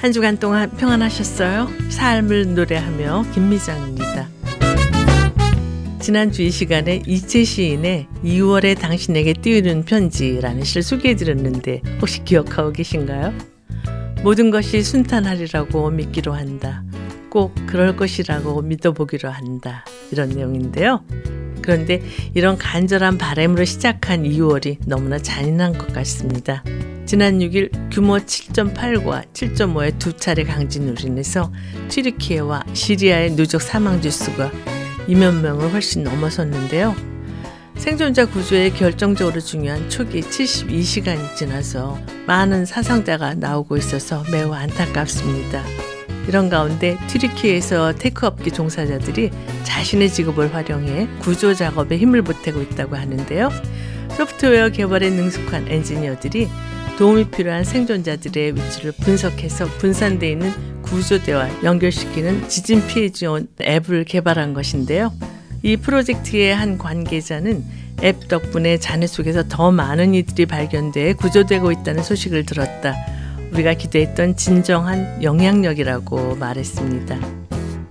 [0.00, 1.68] 한 주간 동안 평안하셨어요?
[1.90, 4.28] 삶을 노래하며 김미정입니다.
[6.00, 13.34] 지난주 이 시간에 이채 시인의 2월에 당신에게 띄우는 편지라는 시를 소개해 드렸는데 혹시 기억하고 계신가요?
[14.22, 16.82] 모든 것이 순탄하리라고 믿기로 한다.
[17.28, 19.84] 꼭 그럴 것이라고 믿어보기로 한다.
[20.10, 21.04] 이런 내용인데요.
[21.60, 26.64] 그런데 이런 간절한 바램으로 시작한 2월이 너무나 잔인한 것 같습니다.
[27.10, 31.52] 지난 6일 규모 7.8과 7.5의 두 차례 강진으로 인해서
[31.88, 34.48] 튀르키예와 시리아의 누적 사망 지수가
[35.08, 36.94] 2만 명을 훨씬 넘어섰는데요.
[37.74, 45.64] 생존자 구조에 결정적으로 중요한 초기 72시간이 지나서 많은 사상자가 나오고 있어서 매우 안타깝습니다.
[46.28, 49.32] 이런 가운데 튀르키에서 테크업계 종사자들이
[49.64, 53.50] 자신의 직업을 활용해 구조 작업에 힘을 보태고 있다고 하는데요.
[54.16, 56.48] 소프트웨어 개발에 능숙한 엔지니어들이
[57.00, 65.10] 도움이 필요한 생존자들의 위치를 분석해서 분산되어 있는 구조대와 연결시키는 지진 피해 지원 앱을 개발한 것인데요.
[65.62, 67.64] 이 프로젝트의 한 관계자는
[68.02, 72.94] 앱 덕분에 잔해 속에서 더 많은 이들이 발견돼 구조되고 있다는 소식을 들었다.
[73.54, 77.18] 우리가 기대했던 진정한 영향력이라고 말했습니다.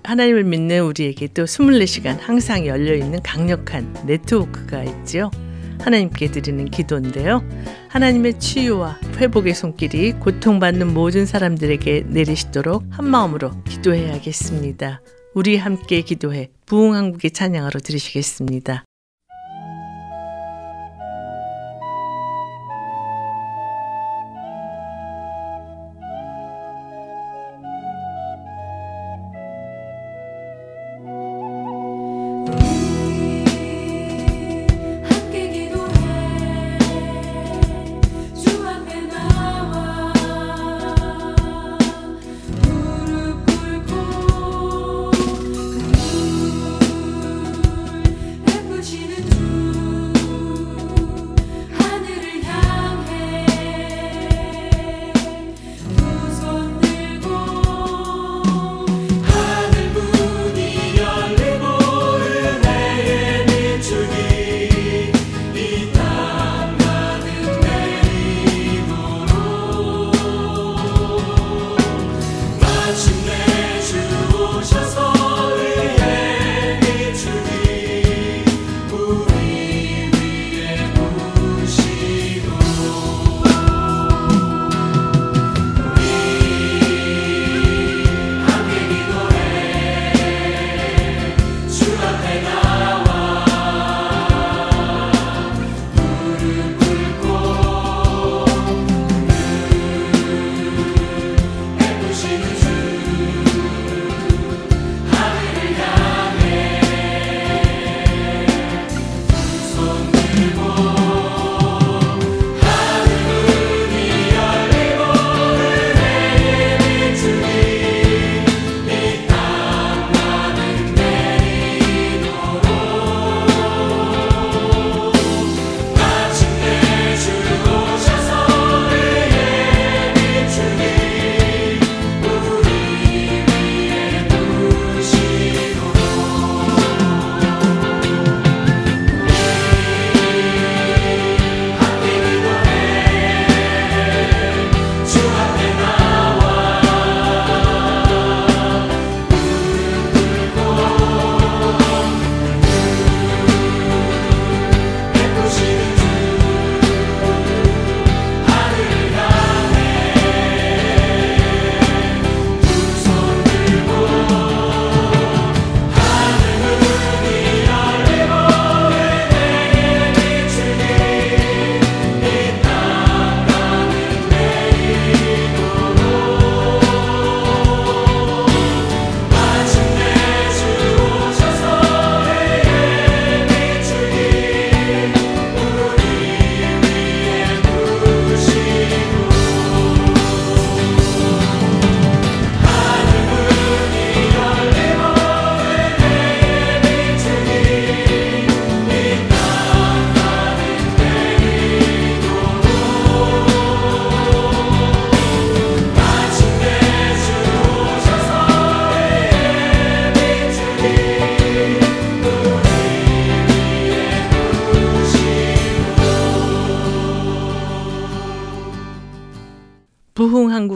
[0.04, 5.32] 하나님을 믿는 우리에게도 24시간 항상 열려 있는 강력한 네트워크가 있지요.
[5.80, 7.44] 하나님께 드리는 기도인데요.
[7.90, 15.02] 하나님의 치유와 회복의 손길이 고통받는 모든 사람들에게 내리시도록 한마음으로 기도해야겠습니다.
[15.34, 18.84] 우리 함께 기도해 부흥한국의 찬양으로 들으시겠습니다.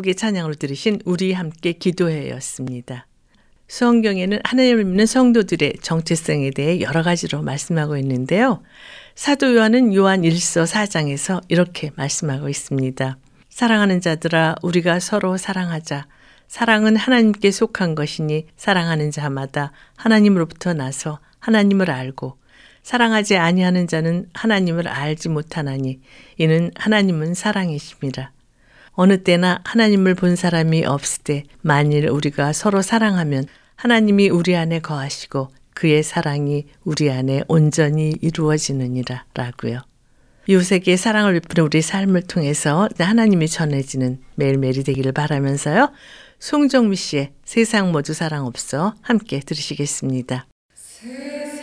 [0.03, 3.07] 한국의 찬양으로 들으신 우리 함께 기도해였습니다.
[3.67, 8.61] 수원경에는 하나님을 믿는 성도들의 정체성에 대해 여러 가지로 말씀하고 있는데요.
[9.15, 13.17] 사도 요한은 요한 1서 4장에서 이렇게 말씀하고 있습니다.
[13.49, 16.07] 사랑하는 자들아 우리가 서로 사랑하자.
[16.47, 22.37] 사랑은 하나님께 속한 것이니 사랑하는 자마다 하나님으로부터 나서 하나님을 알고
[22.83, 26.01] 사랑하지 아니하는 자는 하나님을 알지 못하나니
[26.37, 28.33] 이는 하나님은 사랑이십니다.
[28.93, 33.45] 어느 때나 하나님을 본 사람이 없을 때 만일 우리가 서로 사랑하면
[33.75, 39.81] 하나님이 우리 안에 거하시고 그의 사랑이 우리 안에 온전히 이루어지느니라 라고요.
[40.47, 45.91] 이웃에게 사랑을 베푸는 우리 삶을 통해서 하나님이 전해지는 매일매일이 되기를 바라면서요.
[46.39, 50.45] 송정미 씨의 세상 모두 사랑 없어 함께 들으시겠습니다.
[51.05, 51.62] Oh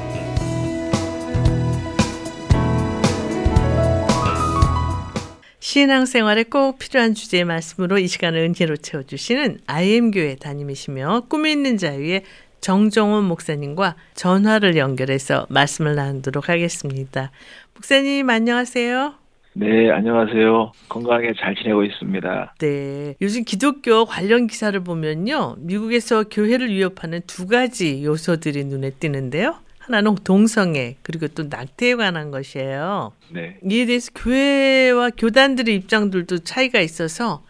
[5.71, 12.23] 신앙생활에 꼭 필요한 주제의 말씀으로 이 시간을 은혜로 채워주시는 IM교회 담임이시며 꿈이 있는 자유의
[12.59, 17.31] 정정원 목사님과 전화를 연결해서 말씀을 나누도록 하겠습니다.
[17.75, 19.13] 목사님 안녕하세요.
[19.53, 20.73] 네, 안녕하세요.
[20.89, 22.55] 건강하게 잘 지내고 있습니다.
[22.59, 23.15] 네.
[23.21, 25.55] 요즘 기독교 관련 기사를 보면요.
[25.59, 29.55] 미국에서 교회를 위협하는 두 가지 요소들이 눈에 띄는데요.
[29.91, 33.11] 하나는 동성애, 그리고 또 낙태에 관한 것이에요.
[33.29, 33.57] 네.
[33.69, 37.43] 이에 대해서 교회와 교단들의 입장들도 차이가 있어서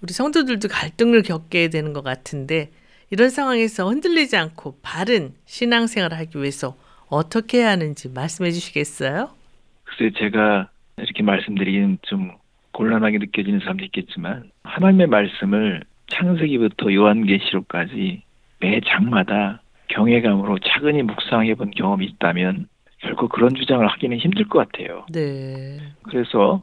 [0.00, 2.70] 우리 성도들도 갈등을 겪게 되는 것 같은데
[3.10, 6.76] 이런 상황에서 흔들리지 않고 바른 신앙생활을 하기 위해서
[7.08, 9.30] 어떻게 해야 하는지 말씀해 주시겠어요?
[9.84, 12.30] 글쎄 제가 이렇게 말씀드리기는 좀
[12.72, 18.22] 곤란하게 느껴지는 사람도 있겠지만 하나님의 말씀을 창세기부터 요한계시록까지
[18.60, 22.68] 매 장마다 경외감으로 차근히 묵상해 본 경험이 있다면
[23.00, 25.06] 결코 그런 주장을 하기는 힘들 것 같아요.
[25.12, 25.78] 네.
[26.02, 26.62] 그래서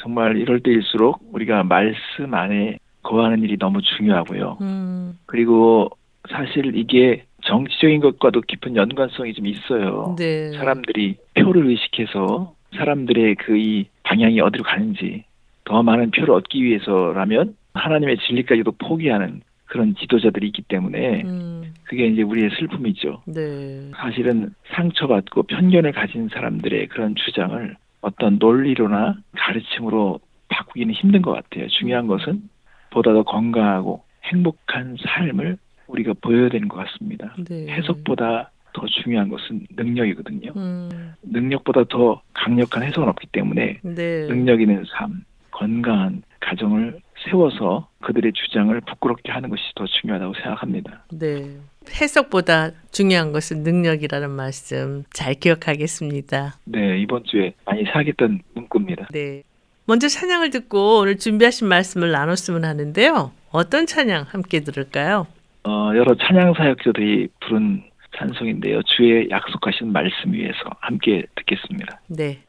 [0.00, 4.58] 정말 이럴 때일수록 우리가 말씀 안에 거하는 일이 너무 중요하고요.
[4.60, 5.90] 음, 그리고
[6.30, 10.14] 사실 이게 정치적인 것과도 깊은 연관성이 좀 있어요.
[10.16, 10.50] 네.
[10.52, 15.24] 사람들이 표를 의식해서 사람들의 그 이 방향이 어디로 가는지
[15.64, 19.40] 더 많은 표를 얻기 위해서라면 하나님의 진리까지도 포기하는
[19.72, 23.22] 그런 지도자들이 있기 때문에 음, 그게 이제 우리의 슬픔이죠.
[23.24, 23.90] 네.
[23.96, 31.68] 사실은 상처받고 편견을 가진 사람들의 그런 주장을 어떤 논리로나 가르침으로 바꾸기는 힘든 것 같아요.
[31.68, 32.42] 중요한 것은
[32.90, 37.34] 보다 더 건강하고 행복한 삶을 우리가 보여야 되는 것 같습니다.
[37.48, 37.66] 네.
[37.68, 40.52] 해석보다 더 중요한 것은 능력이거든요.
[40.54, 44.26] 음, 능력보다 더 강력한 해석은 없기 때문에 네.
[44.26, 51.04] 능력 있는 삶, 건강한 가정을 세워서 그들의 주장을 부끄럽게 하는 것이 더 중요하다고 생각합니다.
[51.12, 51.56] 네.
[52.00, 56.54] 해석보다 중요한 것은 능력이라는 말씀 잘 기억하겠습니다.
[56.64, 59.08] 네, 이번 주에 많이 사겠던 문구입니다.
[59.12, 59.42] 네.
[59.86, 63.32] 먼저 찬양을 듣고 오늘 준비하신 말씀을 나눴으면 하는데요.
[63.50, 65.26] 어떤 찬양 함께 들을까요?
[65.64, 67.82] 어, 여러 찬양 사역자들이 부른
[68.16, 68.82] 찬송인데요.
[68.84, 72.00] 주의 약속하신 말씀 위에서 함께 듣겠습니다.
[72.08, 72.42] 네.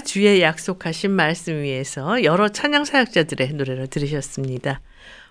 [0.00, 4.80] 주의 약속하신 말씀 위에서 여러 찬양 사역자들의 노래를 들으셨습니다.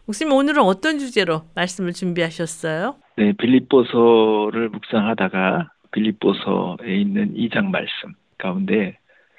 [0.05, 2.95] 목사님 오늘은 어떤 주제로 말씀을 준비하셨어요?
[3.17, 8.97] 네, 빌립보서를 묵상하다가 빌립보서에 있는 2장 말씀 가운데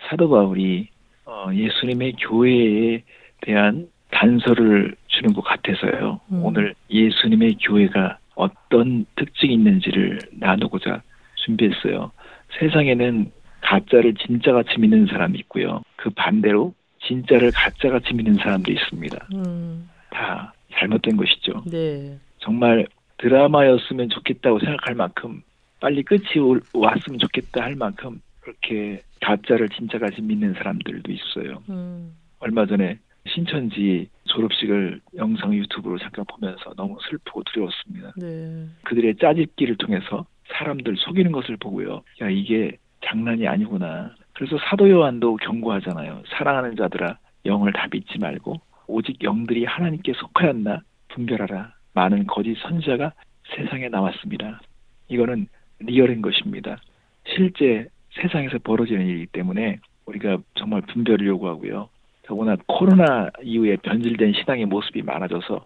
[0.09, 0.89] 사도 바울이
[1.25, 3.03] 어, 예수님의 교회에
[3.43, 6.21] 대한 단서를 주는 것 같아서요.
[6.33, 6.45] 음.
[6.45, 11.03] 오늘 예수님의 교회가 어떤 특징이 있는지를 나누고자
[11.45, 12.13] 준비했어요.
[12.59, 13.31] 세상에는
[13.71, 15.83] 가짜를 진짜같이 믿는 사람이 있고요.
[15.97, 19.29] 그 반대로 진짜를 가짜같이 믿는 사람도 있습니다.
[19.35, 21.63] 음, 다 잘못된 것이죠.
[21.71, 22.17] 네.
[22.39, 22.87] 정말
[23.19, 25.43] 드라마였으면 좋겠다고 생각할 만큼
[25.81, 31.63] 빨리 끝이 올- 왔으면 좋겠다 할 만큼 그렇게 가짜를 진짜같이 믿는 사람들도 있어요.
[31.69, 32.99] 음, 얼마 전에
[33.29, 38.13] 신천지 졸업식을 영상 유튜브로 잠깐 보면서 너무 슬프고 두려웠습니다.
[38.17, 38.67] 네.
[38.85, 42.03] 그들의 짜집기를 통해서 사람들 속이는 것을 보고요.
[42.23, 44.15] 야 이게 장난이 아니구나.
[44.33, 46.23] 그래서 사도 요한도 경고하잖아요.
[46.29, 51.73] 사랑하는 자들아 영을 다 믿지 말고 오직 영들이 하나님께 속하였나 분별하라.
[51.95, 53.13] 많은 거짓 선지자가
[53.57, 54.61] 세상에 나왔습니다.
[55.09, 55.47] 이거는
[55.79, 56.79] 리얼인 것입니다.
[57.27, 57.87] 실제
[58.21, 61.89] 세상에서 벌어지는 일이기 때문에 우리가 정말 분별을 요구하고요.
[62.25, 65.65] 더구나 코로나 이후에 변질된 신앙의 모습이 많아져서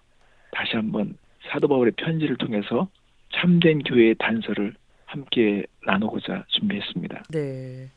[0.52, 1.16] 다시 한번
[1.48, 2.88] 사도 바울의 편지를 통해서
[3.32, 4.74] 참된 교회의 단서를
[5.10, 7.24] 함께 나누고자 준비했습니다.
[7.30, 7.88] 네.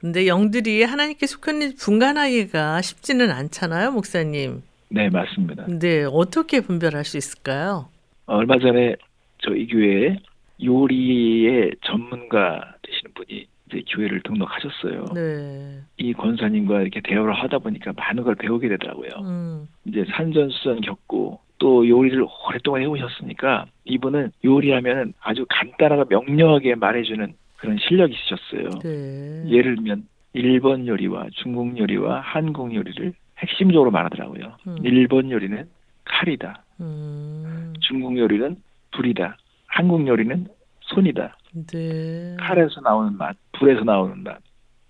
[0.00, 4.62] 근데 영들이 하나님께 속했는지 분간하기가 쉽지는 않잖아요, 목사님.
[4.90, 5.64] 네, 맞습니다.
[5.64, 7.88] 근데 어떻게 분별할 수 있을까요?
[8.26, 8.96] 얼마 전에
[9.38, 10.18] 저희 교회에
[10.62, 15.04] 요리의 전문가 되시는 분이 이제 교회를 등록하셨어요.
[15.14, 15.80] 네.
[15.96, 19.10] 이 권사님과 이렇게 대화를 하다 보니까 많은 걸 배우게 되더라고요.
[19.20, 27.78] 음, 이제 산전수전 겪고 또 요리를 오랫동안 해오셨으니까 이분은 요리하면은 아주 간단하고 명료하게 말해주는 그런
[27.78, 28.78] 실력이 있으셨어요.
[28.80, 29.50] 네.
[29.50, 34.56] 예를 들면 일본 요리와 중국 요리와 한국 요리를 핵심적으로 말하더라고요.
[34.66, 34.76] 음.
[34.84, 35.68] 일본 요리는
[36.04, 36.62] 칼이다.
[36.80, 38.56] 음, 중국 요리는
[38.92, 39.36] 불이다.
[39.66, 40.46] 한국 요리는
[40.80, 41.36] 손이다.
[41.72, 42.36] 네.
[42.38, 44.38] 칼에서 나오는 맛, 불에서 나오는 맛,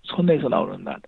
[0.03, 1.01] 손에서 나오는 맛.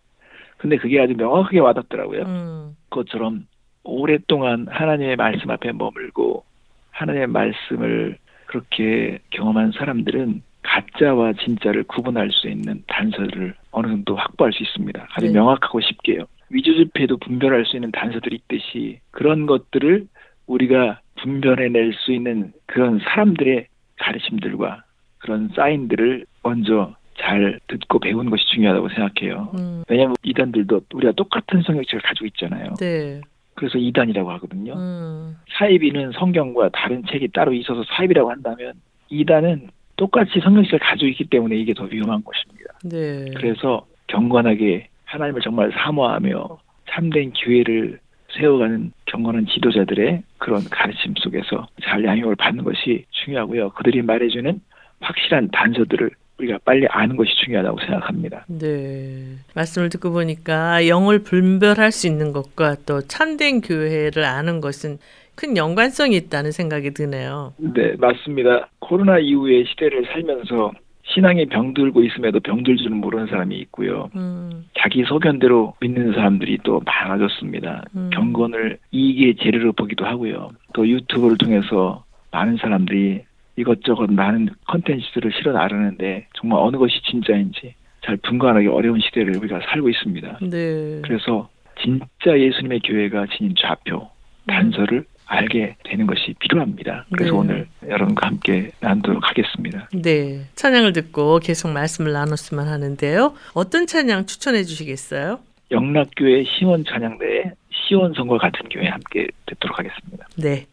[0.58, 2.22] 근데 그게 아주 명확하게 와닿더라고요.
[2.24, 3.48] 음, 그것처럼
[3.84, 6.44] 오랫동안 하나님의 말씀 앞에 머물고
[6.92, 14.62] 하나님의 말씀을 그렇게 경험한 사람들은 가짜와 진짜를 구분할 수 있는 단서를 어느 정도 확보할 수
[14.64, 15.08] 있습니다.
[15.14, 15.34] 아주 네.
[15.34, 16.26] 명확하고 쉽게요.
[16.50, 20.08] 위조지폐도 분별할 수 있는 단서들이 있듯이 그런 것들을
[20.48, 23.68] 우리가 분별해낼 수 있는 그런 사람들의
[23.98, 24.84] 가르침들과
[25.20, 29.52] 그런 사인들을 먼저 잘 듣고 배우는 것이 중요하다고 생각해요.
[29.58, 32.74] 음, 왜냐하면 이단들도 우리가 똑같은 성경책을 가지고 있잖아요.
[32.80, 33.22] 네.
[33.62, 34.74] 그래서 이단이라고 하거든요.
[34.74, 38.74] 음, 사이비는 성경과 다른 책이 따로 있어서 사이비라고 한다면
[39.10, 42.74] 이단은 똑같이 성경책을 가지고 있기 때문에 이게 더 위험한 것입니다.
[42.84, 43.32] 네.
[43.38, 46.58] 그래서 경건하게 하나님을 정말 사모하며
[46.90, 48.00] 참된 교회를
[48.36, 53.70] 세워가는 경건한 지도자들의 그런 가르침 속에서 잘 양육을 받는 것이 중요하고요.
[53.74, 54.60] 그들이 말해주는
[55.02, 56.10] 확실한 단서들을
[56.42, 58.46] 우리가 빨리 아는 것이 중요하다고 생각합니다.
[58.48, 59.38] 네.
[59.56, 64.98] 말씀을 듣고 보니까 영을 분별할 수 있는 것과 또 참된 교회를 아는 것은
[65.36, 67.54] 큰 연관성이 있다는 생각이 드네요.
[67.58, 68.70] 네, 맞습니다.
[68.80, 70.72] 코로나 이후의 시대를 살면서
[71.04, 74.10] 신앙에 병들고 있음에도 병들 줄은 모르는 사람이 있고요.
[74.16, 77.84] 음, 자기 소견대로 믿는 사람들이 또 많아졌습니다.
[77.96, 78.10] 음.
[78.14, 80.52] 경건을 이익의 재료로 보기도 하고요.
[80.74, 83.24] 또 유튜브를 통해서 많은 사람들이
[83.56, 89.90] 이것저것 많은 컨텐츠들을 실어 나르는데 정말 어느 것이 진짜인지 잘 분간하기 어려운 시대를 우리가 살고
[89.90, 90.40] 있습니다.
[90.42, 91.02] 네.
[91.04, 91.50] 그래서
[91.82, 94.10] 진짜 예수님의 교회가 지닌 좌표,
[94.48, 97.06] 단서를 알게 되는 것이 필요합니다.
[97.12, 97.38] 그래서 네.
[97.38, 99.88] 오늘 여러분과 함께 나누도록 하겠습니다.
[99.94, 100.42] 네.
[100.56, 103.34] 찬양을 듣고 계속 말씀을 나눴으면 하는데요.
[103.54, 105.40] 어떤 찬양 추천해 주시겠어요?
[105.72, 110.28] 영락교회 시원 찬양대에 시원 성과 같은 교회 함께 듣도록 하겠습니다.
[110.36, 110.66] 네.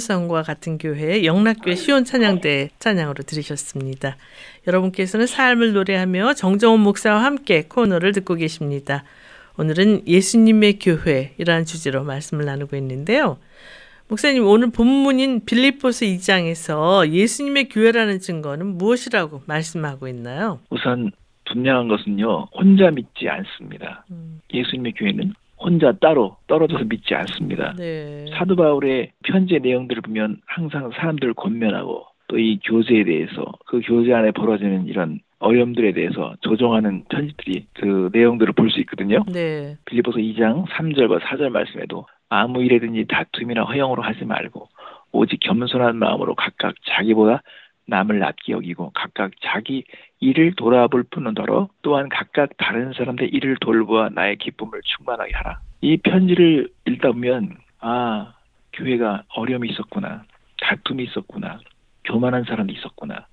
[0.00, 4.16] 시온성과 같은 교회 영락교회 시온 찬양대 찬양으로 들으셨습니다.
[4.66, 9.04] 여러분께서는 삶을 노래하며 정정원 목사와 함께 코너를 듣고 계십니다.
[9.58, 13.38] 오늘은 예수님의 교회이라는 주제로 말씀을 나누고 있는데요.
[14.08, 20.58] 목사님 오늘 본문인 빌립보서 2장에서 예수님의 교회라는 증거는 무엇이라고 말씀하고 있나요?
[20.70, 21.12] 우선
[21.44, 24.04] 분명한 것은요, 혼자 믿지 않습니다.
[24.10, 27.74] 음, 예수님의 교회는 혼자 따로 떨어져서 믿지 않습니다.
[27.76, 28.24] 네.
[28.36, 34.30] 사도 바울의 편지의 내용들을 보면 항상 사람들을 권면하고 또 이 교제에 대해서 그 교제 안에
[34.30, 39.24] 벌어지는 이런 어려움들에 대해서 조정하는 편지들이 그 내용들을 볼 수 있거든요.
[39.32, 39.76] 네.
[39.84, 44.68] 빌리보서 2장 3절과 4절 말씀에도 아무 일에든지 다툼이나 허영으로 하지 말고
[45.12, 47.42] 오직 겸손한 마음으로 각각 자기보다
[47.90, 49.84] 남을 낫게 여기고 각각 자기
[50.20, 55.60] 일을 돌아볼 뿐더러 또한 각각 다른 사람들의 일을 돌보아 나의 기쁨을 충만하게 하라.
[55.82, 58.34] 이 편지를 읽다 보면 아
[58.72, 60.24] 교회가 어려움이 있었구나
[60.62, 61.58] 다툼이 있었구나
[62.04, 63.26] 교만한 사람이 있었구나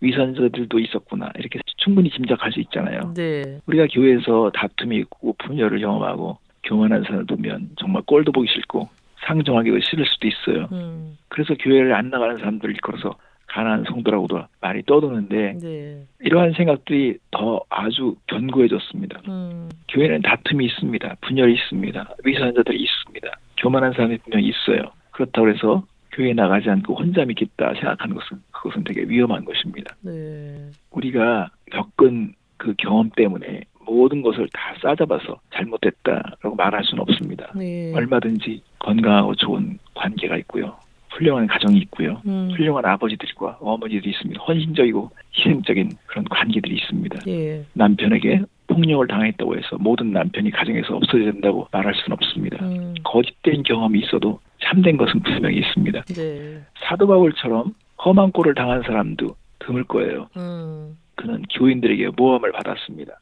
[0.00, 3.12] 위선자들도 있었구나 이렇게 충분히 짐작할 수 있잖아요.
[3.14, 3.60] 네.
[3.66, 8.88] 우리가 교회에서 다툼이 있고 분열을 경험하고 교만한 사람을 보면 정말 꼴도 보기 싫고
[9.26, 10.68] 상정하기도 싫을 수도 있어요.
[10.72, 13.16] 음, 그래서 교회를 안 나가는 사람들 일컬어서
[13.50, 16.06] 가난한 성도라고도 많이 떠드는데 네.
[16.20, 19.22] 이러한 생각들이 더 아주 견고해졌습니다.
[19.28, 21.16] 음, 교회는 다툼이 있습니다.
[21.20, 22.14] 분열이 있습니다.
[22.24, 23.28] 위선자들이 있습니다.
[23.58, 24.92] 교만한 사람이 분명히 있어요.
[25.10, 29.94] 그렇다고 해서 교회에 나가지 않고 혼자 믿겠다 생각하는 것은 그것은 되게 위험한 것입니다.
[30.02, 30.70] 네.
[30.90, 37.52] 우리가 겪은 그 경험 때문에 모든 것을 다 싸잡아서 잘못됐다라고 말할 수는 없습니다.
[37.56, 37.92] 네.
[37.94, 40.76] 얼마든지 건강하고 좋은 관계가 있고요.
[41.20, 42.22] 훌륭한 가정이 있고요.
[42.26, 44.42] 음, 훌륭한 아버지들과 어머니들이 있습니다.
[44.42, 47.20] 헌신적이고 희생적인 그런 관계들이 있습니다.
[47.28, 47.64] 예.
[47.74, 52.64] 남편에게 폭력을 당했다고 해서 모든 남편이 가정에서 없어져야 된다고 말할 수는 없습니다.
[52.64, 56.02] 음, 거짓된 경험이 있어도 참된 것은 분명히 있습니다.
[56.02, 56.62] 네.
[56.86, 60.28] 사도 바울처럼 험한 꼴을 당한 사람도 드물 거예요.
[60.36, 63.12] 음, 그는 교인들에게 모함을 받았습니다.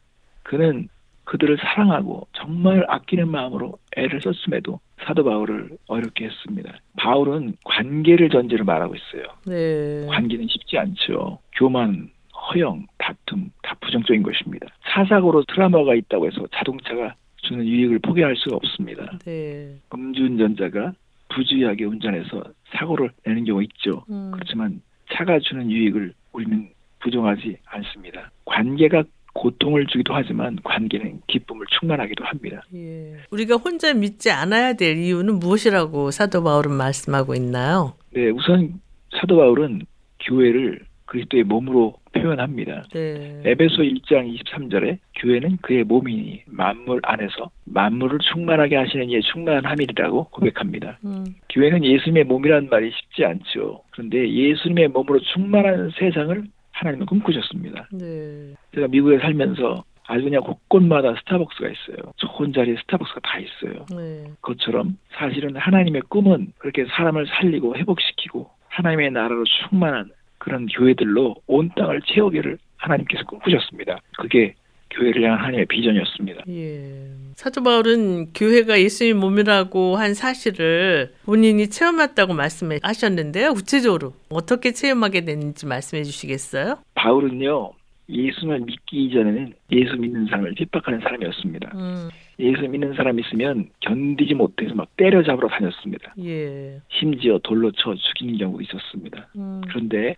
[0.45, 0.89] 그는
[1.25, 6.79] 그들을 사랑하고 정말 아끼는 마음으로 애를 썼음에도 사도 바울을 어렵게 했습니다.
[6.97, 9.25] 바울은 관계를 전제로 말하고 있어요.
[9.47, 10.07] 네.
[10.07, 11.39] 관계는 쉽지 않죠.
[11.57, 14.67] 교만, 허영, 다툼 다 부정적인 것입니다.
[14.93, 19.19] 사사고로 트라우마가 있다고 해서 자동차가 주는 유익을 포기할 수가 없습니다.
[19.25, 19.77] 네.
[19.95, 20.93] 음주운전자가
[21.29, 24.05] 부주의하게 운전해서 사고를 내는 경우 있죠.
[24.11, 24.81] 음, 그렇지만
[25.13, 26.69] 차가 주는 유익을 우리는
[27.01, 28.31] 부정하지 않습니다.
[28.45, 29.05] 관계가
[29.39, 32.63] 고통을 주기도 하지만 관계는 기쁨을 충만하기도 합니다.
[32.75, 33.15] 예.
[33.31, 37.95] 우리가 혼자 믿지 않아야 될 이유는 무엇이라고 사도 바울은 말씀하고 있나요?
[38.13, 38.81] 네, 우선
[39.13, 39.83] 사도 바울은
[40.27, 42.85] 교회를 그리스도의 몸으로 표현합니다.
[42.93, 43.41] 네.
[43.45, 50.99] 에베소 1장 23절에 교회는 그의 몸이니 만물 안에서 만물을 충만하게 하시는 이의 충만함이라고 고백합니다.
[51.05, 53.83] 음, 교회는 예수님의 몸이라는 말이 쉽지 않죠.
[53.91, 56.45] 그런데 예수님의 몸으로 충만한 세상을
[56.79, 57.89] 하나님은 꿈꾸셨습니다.
[57.93, 58.55] 네.
[58.75, 62.13] 제가 미국에 살면서 아주 그냥 곳곳마다 스타벅스가 있어요.
[62.17, 63.85] 좋은 자리에 스타벅스가 다 있어요.
[63.91, 64.31] 네.
[64.41, 72.03] 그것처럼 사실은 하나님의 꿈은 그렇게 사람을 살리고 회복시키고 하나님의 나라로 충만한 그런 교회들로 온 땅을
[72.03, 73.99] 채우기를 하나님께서 꿈꾸셨습니다.
[74.17, 74.55] 그게
[74.91, 76.45] 교회를 향한 하나님의 비전이었습니다.
[76.49, 77.11] 예.
[77.35, 83.55] 사도 바울은 교회가 예수의 몸이라고 한 사실을 본인이 체험했다고 말씀하셨는데요.
[83.55, 86.79] 구체적으로 어떻게 체험하게 됐는지 말씀해 주시겠어요?
[86.95, 87.73] 바울은요,
[88.09, 91.73] 예수를 믿기 이전에는 예수 믿는 사람을 핍박하는 사람이었습니다.
[91.75, 92.09] 음,
[92.41, 96.15] 예수 믿는 사람 있으면 견디지 못해서 막 때려잡으러 다녔습니다.
[96.25, 96.81] 예.
[96.89, 99.29] 심지어 돌로 쳐 죽이는 경우도 있었습니다.
[99.37, 100.17] 음, 그런데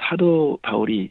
[0.00, 1.10] 사도 바울이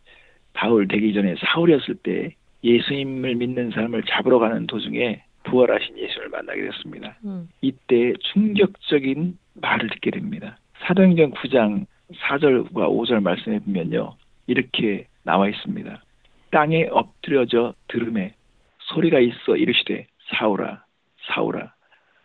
[0.53, 7.17] 바울 되기 전에 사울이었을 때 예수님을 믿는 사람을 잡으러 가는 도중에 부활하신 예수를 만나게 됐습니다.
[7.23, 10.57] 음, 이때 충격적인 말을 듣게 됩니다.
[10.85, 14.15] 사도행전 9장 4절과 5절 말씀해 보면요.
[14.47, 16.03] 이렇게 나와 있습니다.
[16.51, 18.33] 땅에 엎드려져 들음에
[18.79, 20.83] 소리가 있어 이르시되 사울아
[21.27, 21.73] 사울아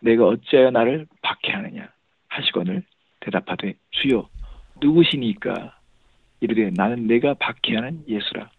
[0.01, 1.89] 내가 어찌하여 나를 박해하느냐
[2.27, 2.83] 하시거늘
[3.19, 4.27] 대답하되 주여
[4.81, 5.77] 누구시니까
[6.41, 8.49] 이르되 나는 내가 박해하는 예수라.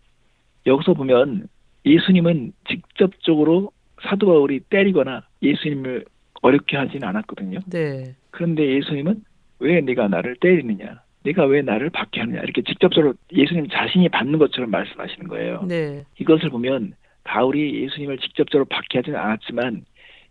[0.66, 1.48] 여기서 보면
[1.86, 3.70] 예수님은 직접적으로
[4.02, 6.04] 사도 바울이 때리거나 예수님을
[6.42, 7.60] 어렵게 하진 않았거든요.
[7.66, 8.14] 네.
[8.30, 9.22] 그런데 예수님은
[9.60, 11.00] 왜 네가 나를 때리느냐?
[11.24, 12.40] 네가 왜 나를 박해하느냐?
[12.40, 15.64] 이렇게 직접적으로 예수님 자신이 받는 것처럼 말씀하시는 거예요.
[15.66, 16.04] 네.
[16.20, 16.92] 이것을 보면
[17.24, 19.84] 바울이 예수님을 직접적으로 박해하지는 않았지만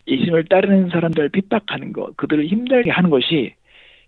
[0.07, 3.55] 예수님을 따르는 사람들을 핍박하는 것, 그들을 힘들게 하는 것이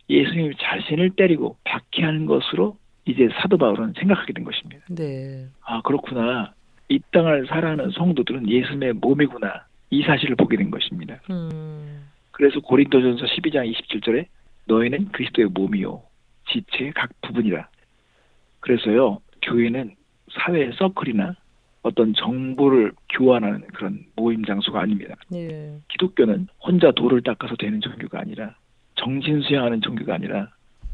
[0.10, 4.86] 예수님 자신을 때리고 박해하는 것으로 이제 사도 바울은 생각하게 된 것입니다.
[4.90, 5.48] 네.
[5.66, 6.54] 아 그렇구나.
[6.90, 9.66] 이 땅을 살아가는 성도들은 예수님의 몸이구나.
[9.90, 11.20] 이 사실을 보게 된 것입니다.
[11.30, 14.26] 음, 그래서 고린도전서 12장 27절에
[14.66, 16.02] 너희는 그리스도의 몸이요
[16.50, 17.68] 지체의 각 부분이라.
[18.60, 19.96] 그래서요 교회는
[20.32, 21.36] 사회 서클이나
[21.84, 25.16] 어떤 정보를 교환하는 그런 모임 장소가 아닙니다.
[25.34, 25.78] 예.
[25.88, 28.56] 기독교는 혼자 돌을 닦아서 되는 종교가 아니라
[28.96, 30.50] 정신 수양하는 종교가 아니라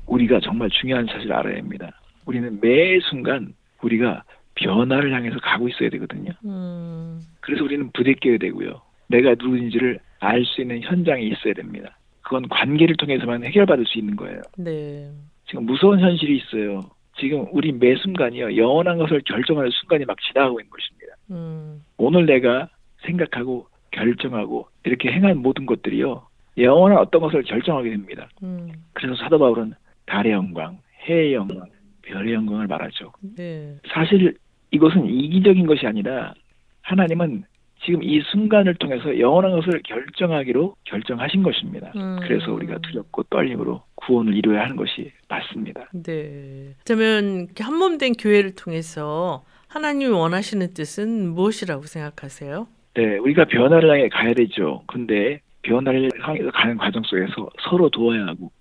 [0.05, 1.99] 우리가 정말 중요한 사실을 알아야 합니다.
[2.25, 4.23] 우리는 매 순간 우리가
[4.55, 6.31] 변화를 향해서 가고 있어야 되거든요.
[6.45, 7.19] 음.
[7.41, 8.81] 그래서 우리는 부대껴야 되고요.
[9.07, 11.97] 내가 누구인지를 알 수 있는 현장에 있어야 됩니다.
[12.21, 14.41] 그건 관계를 통해서만 해결받을 수 있는 거예요.
[14.57, 15.09] 네.
[15.47, 16.79] 지금 무서운 현실이 있어요.
[17.19, 18.55] 지금 우리 매 순간이요.
[18.55, 21.15] 영원한 것을 결정하는 순간이 막 지나가고 있는 것입니다.
[21.31, 21.83] 음.
[21.97, 22.69] 오늘 내가
[23.05, 26.25] 생각하고 결정하고 이렇게 행한 모든 것들이요.
[26.57, 28.29] 영원한 어떤 것을 결정하게 됩니다.
[28.41, 28.71] 음.
[28.93, 29.73] 그래서 사도 바울은
[30.05, 31.65] 달의 영광, 해의 영광,
[32.03, 33.11] 별의 영광을 말하죠.
[33.35, 33.75] 네.
[33.93, 34.35] 사실
[34.73, 36.33] 이것은 이기적인 것이 아니라
[36.81, 37.43] 하나님은
[37.85, 41.91] 지금 이 순간을 통해서 영원한 것을 결정하기로 결정하신 것입니다.
[41.95, 42.17] 음.
[42.21, 45.89] 그래서 우리가 두렵고 떨림으로 구원을 이루어야 하는 것이 맞습니다.
[45.93, 46.75] 네.
[46.85, 52.67] 그러면 한 몸 된 교회를 통해서 하나님이 원하시는 뜻은 무엇이라고 생각하세요?
[52.95, 54.83] 네, 우리가 변화를 향해 가야 되죠.
[54.87, 58.51] 근데 변화를 향해서 가는 과정 속에서 서로 도와야 하고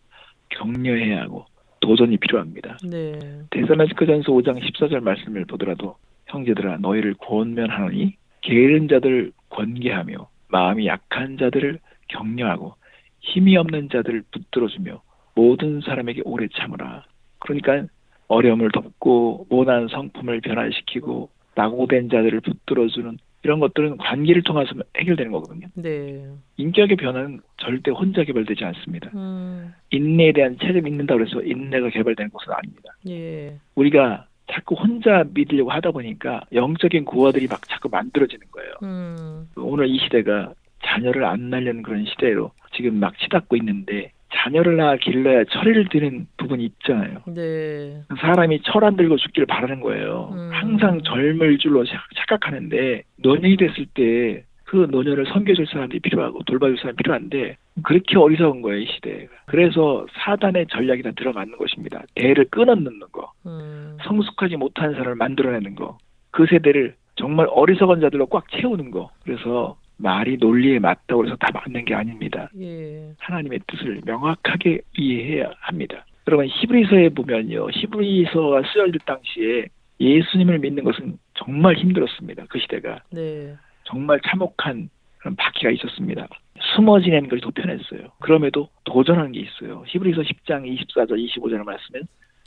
[0.50, 1.44] 격려해야 하고
[1.82, 2.78] 도전이 필요합니다.
[2.90, 3.18] 네.
[3.50, 5.96] 데살로니가전서 5장 14절 말씀을 보더라도
[6.28, 12.74] 형제들아 너희를 권면하노니 게으른 자들을 권계하며 마음이 약한 자들을 격려하고
[13.20, 15.02] 힘이 없는 자들을 붙들어주며
[15.34, 17.04] 모든 사람에게 오래 참으라.
[17.38, 17.86] 그러니까
[18.28, 25.66] 어려움을 덮고 모난 성품을 변화시키고 낙오된 자들을 붙들어주는 이런 것들은 관계를 통해서 해결되는 거거든요.
[25.74, 26.24] 네.
[26.56, 29.10] 인격의 변화는 절대 혼자 개발되지 않습니다.
[29.14, 29.74] 음.
[29.90, 32.94] 인내에 대한 책임이 있는다고 해서 인내가 개발되는 것은 아닙니다.
[33.08, 33.56] 예.
[33.74, 38.72] 우리가 자꾸 혼자 믿으려고 하다 보니까 영적인 고아들이 막 자꾸 만들어지는 거예요.
[38.82, 39.48] 음.
[39.56, 40.52] 오늘 이 시대가
[40.84, 46.64] 자녀를 안 낳는 그런 시대로 지금 막 치닫고 있는데 자녀를 낳아 길러야 철을 드는 부분이
[46.64, 47.18] 있잖아요.
[47.26, 48.00] 네.
[48.20, 50.30] 사람이 철 안 들고 죽기를 바라는 거예요.
[50.32, 50.50] 음.
[50.52, 56.96] 항상 젊을 줄로 자- 착각하는데 노년이 됐을 때 그 노년을 섬겨줄 사람이 필요하고 돌봐줄 사람이
[56.96, 59.28] 필요한데 그렇게 어리석은 거예요 이 시대.
[59.44, 62.02] 그래서 사단의 전략이 다 들어맞는 것입니다.
[62.14, 63.30] 대를 끊어놓는 거.
[63.44, 63.98] 음.
[64.02, 65.98] 성숙하지 못한 사람을 만들어내는 거.
[66.30, 69.10] 그 세대를 정말 어리석은 자들로 꽉 채우는 거.
[69.24, 72.50] 그래서 말이 논리에 맞다고 해서 다 맞는 게 아닙니다.
[72.60, 73.12] 예.
[73.18, 76.04] 하나님의 뜻을 명확하게 이해해야 합니다.
[76.26, 77.68] 여러분 히브리서에 보면요.
[77.70, 79.66] 히브리서가 쓰여질 당시에
[80.00, 82.46] 예수님을 믿는 것은 정말 힘들었습니다.
[82.48, 83.00] 그 시대가.
[83.10, 83.54] 네.
[83.84, 86.26] 정말 참혹한 그런 바퀴가 있었습니다.
[86.74, 88.08] 숨어 지내는 것이 더 편했어요.
[88.20, 89.84] 그럼에도 도전하는 게 있어요.
[89.86, 92.02] 히브리서 10장 24절 25절 말씀은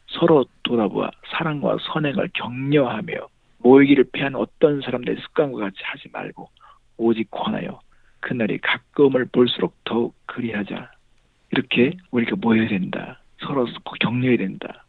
[0.08, 3.14] 서로 돌아보아 사랑과 선행을 격려하며
[3.60, 6.50] 모이기를 피한 어떤 사람들의 습관과 같이 하지 말고
[6.98, 7.80] 오직 권하여
[8.20, 10.92] 그날이 가까움을 볼수록 더욱 그리하자.
[11.52, 13.20] 이렇게 우리가 모여야 된다.
[13.40, 13.68] 서로
[14.00, 14.86] 격려해야 된다.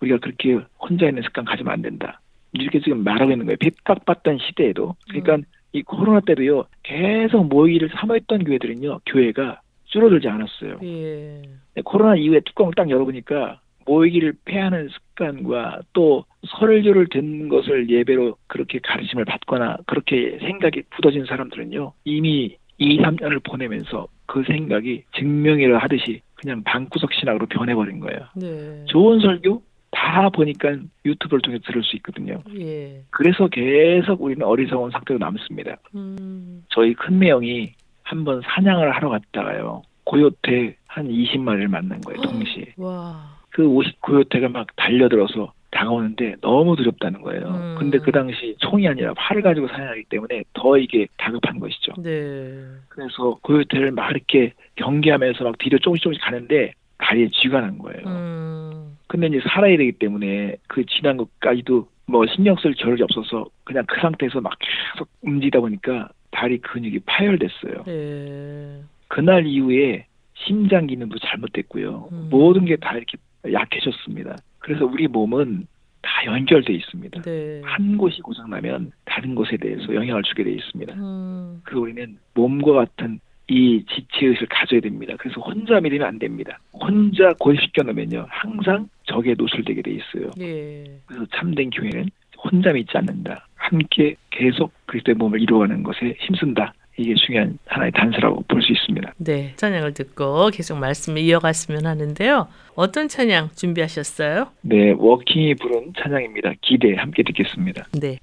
[0.00, 2.20] 우리가 그렇게 혼자 있는 습관 가지면 안 된다.
[2.52, 3.56] 이렇게 지금 말하고 있는 거예요.
[3.58, 4.94] 핍박받던 시대에도.
[5.08, 5.38] 그러니까
[5.72, 6.64] 이 코로나 때도요.
[6.82, 9.00] 계속 모이기를 사모했던 교회들은요.
[9.06, 10.78] 교회가 줄어들지 않았어요.
[10.82, 11.42] 예.
[11.74, 16.24] 네, 코로나 이후에 뚜껑을 딱 열어보니까 모이기를 패하는 습관과 또
[16.58, 24.06] 설교를 듣는 것을 예배로 그렇게 가르침을 받거나 그렇게 생각이 굳어진 사람들은요 이미 2, 3년을 보내면서
[24.26, 28.20] 그 생각이 증명이라 하듯이 그냥 방구석 신학으로 변해버린 거예요.
[28.34, 28.84] 네.
[28.86, 32.42] 좋은 설교 다 보니까 유튜브를 통해 들을 수 있거든요.
[32.58, 33.02] 예.
[33.10, 35.76] 그래서 계속 우리는 어리석은 상태로 남습니다.
[35.94, 36.64] 음.
[36.68, 37.72] 저희 큰매 형이
[38.02, 39.82] 한번 사냥을 하러 갔다가요.
[40.04, 42.74] 고요태 한 20마리를 만난 거예요, 동시에.
[42.76, 43.35] 와.
[43.56, 47.46] 그50 고요태가 막 달려들어서 다가오는데 너무 두렵다는 거예요.
[47.46, 47.76] 음.
[47.78, 51.92] 근데 그 당시 총이 아니라 활을 가지고 사냥하기 때문에 더 이게 다급한 것이죠.
[51.98, 52.62] 네.
[52.88, 58.06] 그래서 고요태를 막 이렇게 경계하면서 막 뒤로 조금씩 조금씩 가는데 다리에 쥐가 난 거예요.
[58.06, 58.96] 음.
[59.06, 64.00] 근데 이제 살아야 되기 때문에 그 지난 것까지도 뭐 신경 쓸 겨를이 없어서 그냥 그
[64.00, 67.84] 상태에서 막 계속 움직이다 보니까 다리 근육이 파열됐어요.
[67.86, 68.80] 네.
[69.08, 72.08] 그날 이후에 심장 기능도 잘못됐고요.
[72.12, 72.28] 음.
[72.30, 73.16] 모든 게 다 이렇게
[73.50, 74.36] 약해졌습니다.
[74.58, 75.66] 그래서 우리 몸은
[76.02, 77.22] 다 연결돼 있습니다.
[77.22, 77.60] 네.
[77.64, 80.94] 한 곳이 고장나면 다른 곳에 대해서 영향을 주게 돼 있습니다.
[80.94, 81.60] 음.
[81.64, 85.14] 그래서 우리는 몸과 같은 이 지체의식을 가져야 됩니다.
[85.18, 86.58] 그래서 혼자 믿으면 안 됩니다.
[86.72, 88.26] 혼자 고립시켜 놓으면요.
[88.28, 90.30] 항상 적에 노출되게 돼 있어요.
[90.40, 90.84] 예.
[91.06, 93.46] 그래서 참된 교회는 혼자 믿지 않는다.
[93.54, 96.72] 함께 계속 그리스도의 몸을 이루어가는 것에 힘쓴다.
[96.98, 99.12] 이게 중요한 하나의 단서라고 볼 수 있습니다.
[99.18, 99.52] 네.
[99.56, 102.48] 찬양을 듣고 계속 말씀을 이어갔으면 하는데요.
[102.74, 104.48] 어떤 찬양 준비하셨어요?
[104.62, 106.54] 네, 워킹이 부른 찬양입니다.
[106.62, 107.86] 기대 함께 듣겠습니다.
[108.00, 108.18] 네.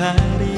[0.00, 0.49] 가리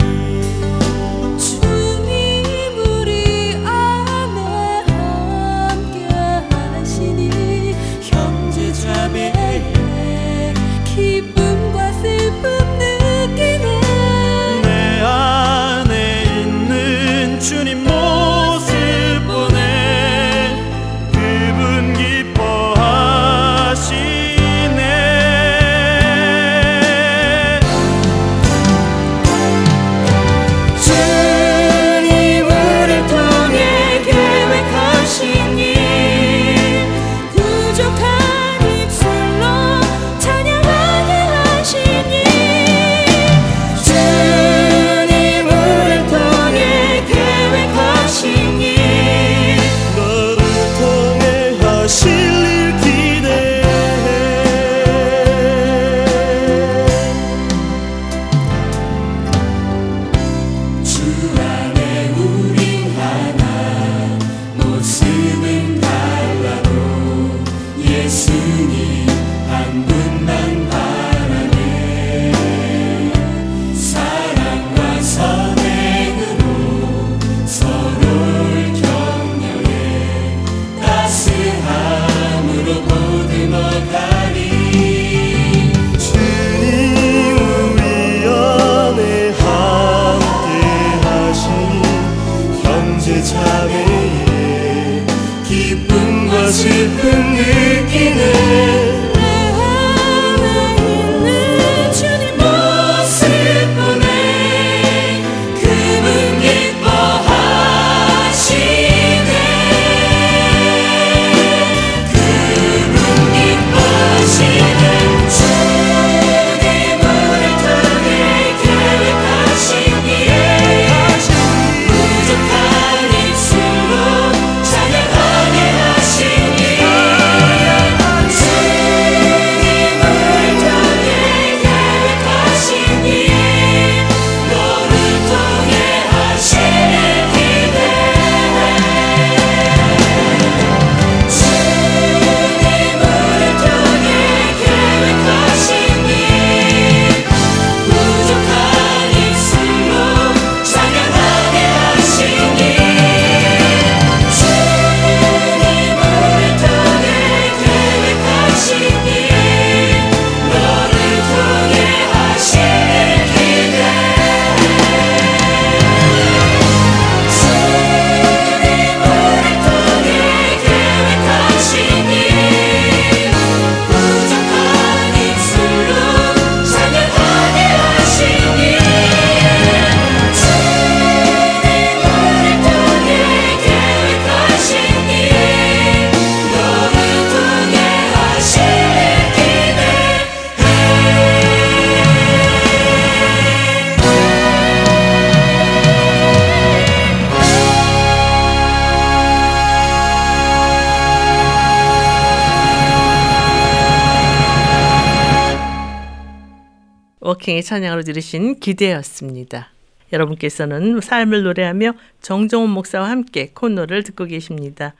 [207.62, 209.70] 찬양으로 들으신 기대였습니다.
[210.12, 214.94] 여러분께서는 삶을 노래하며 정정훈 목사와 함께 코너를 듣고 계십니다.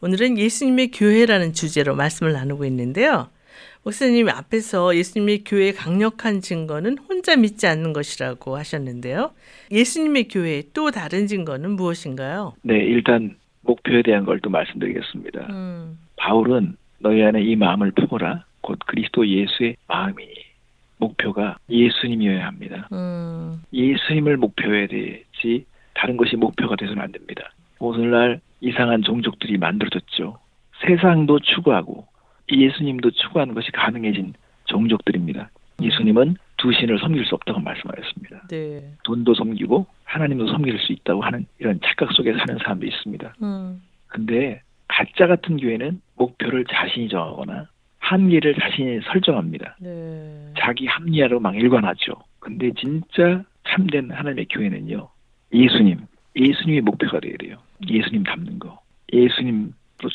[0.00, 3.28] 오늘은 예수님의 교회라는 주제로 말씀을 나누고 있는데요.
[3.84, 9.32] 목사님 앞에서 예수님의 교회의 강력한 증거는 혼자 믿지 않는 것이라고 하셨는데요.
[9.72, 12.54] 예수님의 교회의 또 다른 증거는 무엇인가요?
[12.62, 15.46] 네, 일단 목표에 대한 걸 또 말씀드리겠습니다.
[15.50, 18.44] 음, 바울은 너희 안에 이 마음을 품어라.
[18.60, 20.32] 곧 그리스도 예수의 마음이니
[21.02, 22.88] 목표가 예수님이어야 합니다.
[22.92, 27.52] 음, 예수님을 목표해야 되지 다른 것이 목표가 돼서는 안 됩니다.
[27.78, 30.38] 오늘날 이상한 종족들이 만들어졌죠.
[30.86, 32.06] 세상도 추구하고
[32.50, 34.34] 예수님도 추구하는 것이 가능해진
[34.66, 35.50] 종족들입니다.
[35.80, 38.46] 예수님은 두 신을 섬길 수 없다고 말씀하셨습니다.
[38.48, 38.82] 네.
[39.02, 43.34] 돈도 섬기고 하나님도 섬길 수 있다고 하는 이런 착각 속에 사는 사람도 있습니다.
[43.42, 47.66] 음, 근데 가짜 같은 교회는 목표를 자신이 정하거나
[48.02, 49.76] 한계를 자신이 설정합니다.
[49.80, 50.52] 네.
[50.58, 52.12] 자기 합리화로 막 일관하죠.
[52.40, 55.08] 근데 진짜 참된 하나님의 교회는요.
[55.54, 55.98] 예수님,
[56.36, 57.56] 예수님이 목표가 돼야 돼요.
[57.88, 58.80] 예수님 닮는 거.
[59.12, 59.72] 예수님으로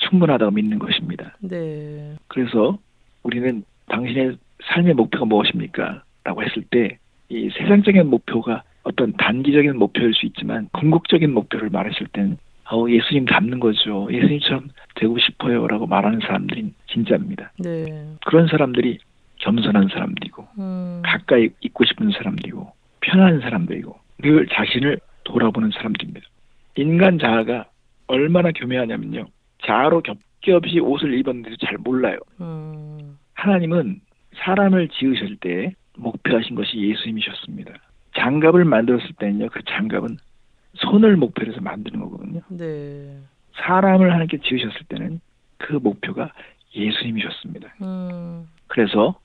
[0.10, 1.36] 충분하다고 믿는 것입니다.
[1.40, 2.16] 네.
[2.28, 2.78] 그래서
[3.24, 6.04] 우리는 당신의 삶의 목표가 무엇입니까?
[6.24, 6.98] 라고 했을 때
[7.30, 12.38] 이 세상적인 목표가 어떤 단기적인 목표일 수 있지만 궁극적인 목표를 말했을 때는
[12.70, 14.08] 아우 예수님 닮는 거죠.
[14.12, 17.52] 예수님처럼 되고 싶어요라고 말하는 사람들이 진짜입니다.
[17.60, 17.86] 네.
[18.26, 19.00] 그런 사람들이
[19.38, 21.02] 겸손한 사람들이고 음.
[21.06, 26.28] 가까이 있고 싶은 사람들이고 편한 사람들이고 늘 자신을 돌아보는 사람들입니다.
[26.76, 27.66] 인간 자아가
[28.08, 29.26] 얼마나 교묘하냐면요.
[29.66, 32.18] 자아로 겹겹이 옷을 입었는데도 잘 몰라요.
[32.42, 33.18] 음.
[33.34, 34.02] 하나님은
[34.36, 37.74] 사람을 지으실 때 목표하신 것이 예수님이셨습니다.
[38.16, 40.18] 장갑을 만들었을 때는요, 그 장갑은
[40.78, 42.42] 손을 목표로 해서 만드는 거거든요.
[42.50, 43.18] 네.
[43.56, 45.20] 사람을 하나님께 지으셨을 때는
[45.58, 46.32] 그 목표가
[46.76, 47.74] 예수님이셨습니다.
[47.82, 48.48] 음.
[48.68, 49.20] 그래서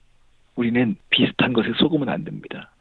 [0.55, 2.71] 우리는 비슷한 것에 속으면 안 됩니다.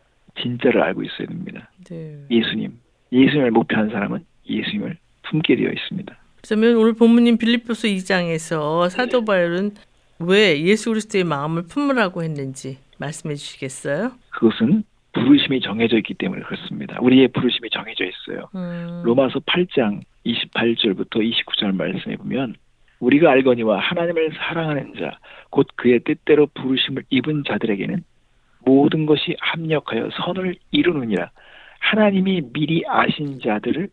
[0.40, 1.70] 진짜를 알고 있어야 됩니다.
[1.88, 2.24] 네.
[2.30, 2.78] 예수님,
[3.12, 6.16] 예수님을 목표한 사람은 예수님을 품게 되어 있습니다.
[6.42, 9.72] 그러면 오늘 본문인 빌립보서 2장에서 사도 바울은
[10.18, 14.12] 왜 예수 그리스도의 마음을 품으라고 했는지 말씀해 주시겠어요?
[14.30, 16.98] 그것은 부르심이 정해져 있기 때문에 그렇습니다.
[17.00, 18.48] 우리의 부르심이 정해져 있어요.
[18.54, 19.02] 음.
[19.04, 22.54] 로마서 8장 28절부터 29절 말씀에 보면
[23.00, 25.18] 우리가 알거니와 하나님을 사랑하는 자
[25.52, 28.02] 곧 그의 뜻대로 부르심을 입은 자들에게는
[28.64, 31.30] 모든 것이 합력하여 선을 이루느니라
[31.78, 33.88] 하나님이 미리 아신 자들을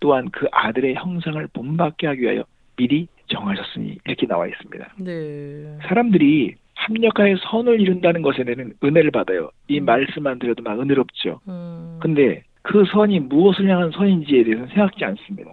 [0.00, 2.44] 또한 그 아들의 형상을 본받게 하기 위하여
[2.76, 4.94] 미리 정하셨으니 이렇게 나와 있습니다.
[4.98, 5.78] 네.
[5.86, 9.50] 사람들이 합력하여 선을 이룬다는 것에 대한 은혜를 받아요.
[9.68, 9.84] 이 음.
[9.84, 11.40] 말씀만 들어도 막 은혜롭죠.
[11.48, 11.98] 음.
[12.00, 15.52] 근데 그 선이 무엇을 향한 선인지에 대해서는 생각지 않습니다.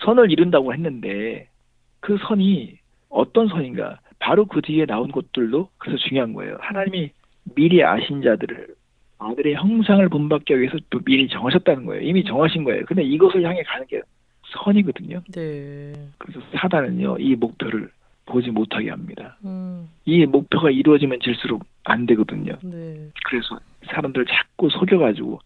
[0.00, 1.48] 선을 이룬다고 했는데
[2.00, 3.98] 그 선이 어떤 선인가?
[4.18, 6.56] 바로 그 뒤에 나온 것들도 그래서 중요한 거예요.
[6.60, 7.10] 하나님이
[7.54, 8.68] 미리 아신 자들을
[9.18, 12.02] 아들의 형상을 본받기 위해서 또 미리 정하셨다는 거예요.
[12.02, 12.84] 이미 정하신 거예요.
[12.86, 14.00] 근데 이것을 향해 가는 게
[14.64, 15.22] 선이거든요.
[15.32, 15.92] 네.
[16.18, 17.90] 그래서 사단은요, 이 목표를
[18.26, 19.36] 보지 못하게 합니다.
[19.44, 19.88] 음.
[20.04, 22.56] 이 목표가 이루어지면 질수록 안 되거든요.
[22.62, 23.08] 네.
[23.24, 25.40] 그래서 사람들 자꾸 속여가지고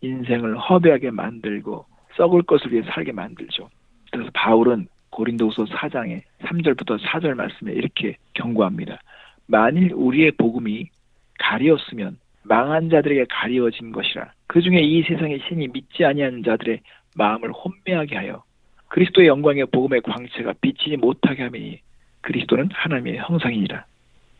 [0.00, 3.68] 인생을 허비하게 만들고 썩을 것을 위해 살게 만들죠.
[4.10, 9.00] 그래서 바울은 고린도후서 4장의 3절부터 4절 말씀에 이렇게 경고합니다.
[9.46, 10.88] 만일 우리의 복음이
[11.38, 14.32] 가리었으면 망한 자들에게 가리워진 것이라.
[14.46, 16.80] 그 중에 이 세상의 신이 믿지 아니하는 자들의
[17.16, 18.42] 마음을 혼미하게 하여
[18.88, 21.80] 그리스도의 영광의 복음의 광채가 비치지 못하게 하니
[22.26, 23.84] 그리스도는 하나님의 형상이니라.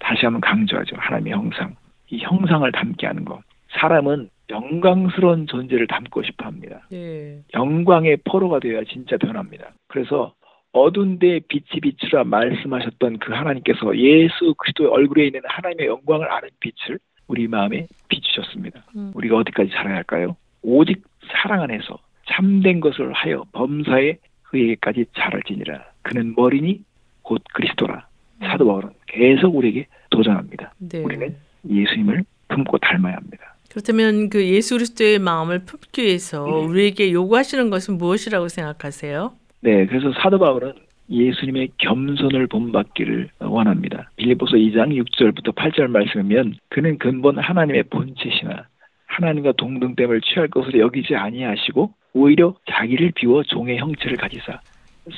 [0.00, 0.96] 다시 한번 강조하죠.
[0.98, 1.76] 하나님의 형상.
[2.10, 3.40] 이 형상을 담게 하는 것.
[3.80, 6.82] 사람은 영광스러운 존재를 담고 싶어 합니다.
[6.90, 7.40] 네.
[7.54, 9.70] 영광의 포로가 되어야 진짜 변합니다.
[9.88, 10.34] 그래서
[10.72, 16.98] 어두운 데에 빛이 비추라 말씀하셨던 그 하나님께서 예수 그리스도의 얼굴에 있는 하나님의 영광을 아는 빛을
[17.28, 18.84] 우리 마음에 비추셨습니다.
[18.96, 19.12] 음.
[19.14, 20.36] 우리가 어디까지 살아야 할까요?
[20.62, 25.84] 오직 사랑 안에서 참된 것을 하여 범사에 그에게까지 자랄지니라.
[26.02, 26.80] 그는 머리니
[27.26, 28.06] 곧 그리스도라.
[28.40, 30.72] 사도 바울은 계속 우리에게 도전합니다.
[30.78, 30.98] 네.
[31.00, 31.34] 우리는
[31.68, 33.56] 예수님을 품고 닮아야 합니다.
[33.70, 36.52] 그렇다면 그 예수 그리스도의 마음을 품기 위해서 네.
[36.52, 39.32] 우리에게 요구하시는 것은 무엇이라고 생각하세요?
[39.60, 40.74] 네, 그래서 사도 바울은
[41.10, 44.10] 예수님의 겸손을 본받기를 원합니다.
[44.16, 48.66] 빌립보서 2장 6절부터 8절 말씀이면 그는 근본 하나님의 본체시나
[49.06, 54.60] 하나님과 동등됨을 취할 것으로 여기지 아니하시고 오히려 자기를 비워 종의 형체를 가지사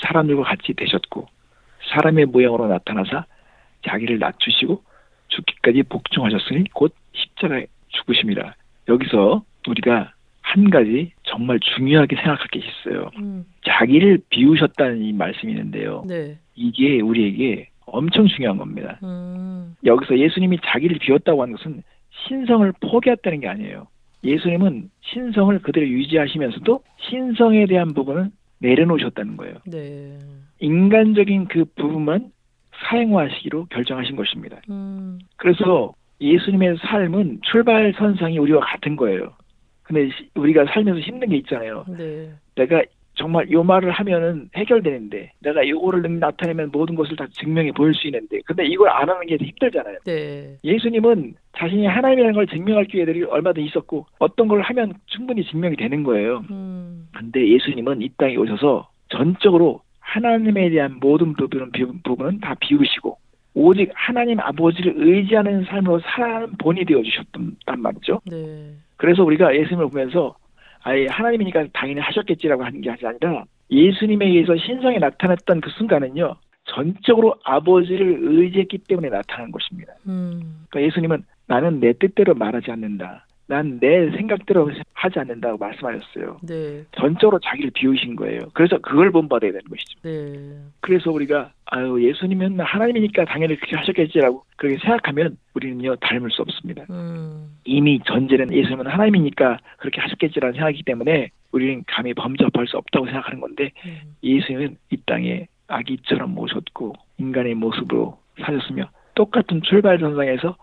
[0.00, 1.26] 사람들과 같이 되셨고
[1.93, 3.24] 사람의 모양으로 나타나사
[3.87, 4.83] 자기를 낮추시고
[5.29, 8.55] 죽기까지 복종하셨으니 곧 십자가에 죽으심이라.
[8.89, 13.11] 여기서 우리가 한 가지 정말 중요하게 생각할 게 있어요.
[13.18, 13.45] 음.
[13.66, 16.05] 자기를 비우셨다는 이 말씀이 있는데요.
[16.09, 16.39] 네.
[16.55, 18.99] 이게 우리에게 엄청 중요한 겁니다.
[19.03, 19.74] 음.
[19.85, 21.83] 여기서 예수님이 자기를 비웠다고 하는 것은
[22.26, 23.87] 신성을 포기했다는 게 아니에요.
[24.24, 29.56] 예수님은 신성을 그대로 유지하시면서도 신성에 대한 부분은 내려놓으셨다는 거예요.
[29.66, 30.18] 네.
[30.61, 32.30] 인간적인 그 부분만
[32.88, 34.61] 사행화하시기로 결정하신 것입니다.
[34.70, 35.18] 음.
[35.36, 39.32] 그래서 예수님의 삶은 출발 선상이 우리와 같은 거예요.
[39.82, 41.84] 근데 시- 우리가 살면서 힘든 게 있잖아요.
[41.88, 42.30] 네.
[42.56, 42.82] 내가
[43.19, 48.07] 정말 요 말을 하면은 해결되는데 내가 요거를 능- 나타내면 모든 것을 다 증명해 보일 수
[48.07, 49.99] 있는데 근데 이걸 안 하는 게 힘들잖아요.
[50.07, 50.57] 네.
[50.62, 56.45] 예수님은 자신이 하나님이라는 걸 증명할 기회들이 얼마든 있었고 어떤 걸 하면 충분히 증명이 되는 거예요.
[56.51, 57.09] 음.
[57.12, 63.19] 근데 예수님은 이 땅에 오셔서 전적으로 하나님에 대한 모든 부분은, 비- 부분은 다 비우시고
[63.55, 68.21] 오직 하나님 아버지를 의지하는 삶으로 살아가는 본이 되어 주셨단 말이죠.
[68.31, 68.71] 네.
[68.97, 70.37] 그래서 우리가 예수님을 보면서
[70.89, 76.34] 아예 하나님이니까 당연히 하셨겠지라고 하는 게 아니라 예수님에 의해서 신성에 나타났던 그 순간은요
[76.64, 79.93] 전적으로 아버지를 의지했기 때문에 나타난 것입니다.
[80.07, 80.64] 음.
[80.68, 83.26] 그러니까 예수님은 나는 내 뜻대로 말하지 않는다.
[83.49, 86.38] 난 내 생각대로 하지 않는다고 말씀하셨어요.
[86.42, 86.84] 네.
[86.92, 88.40] 전적으로 자기를 비우신 거예요.
[88.53, 90.01] 그래서 그걸 본받아야 되는 것이죠.
[90.03, 90.59] 네.
[90.80, 96.84] 그래서 우리가 아유 예수님은 하나님이니까 당연히 그렇게 하셨겠지라고 그렇게 생각하면 우리는요 닮을 수 없습니다.
[96.90, 97.57] 음.
[97.64, 103.70] 이미 전제는 예수님은 하나님이니까 그렇게 하셨겠지라는 생각이기 때문에 우리는 감히 범접할 수 없다고 생각하는 건데
[103.86, 104.14] 음.
[104.22, 110.57] 예수님은 이 땅에 아기처럼 모셨고 인간의 모습으로 사셨으며 똑같은 출발선상에서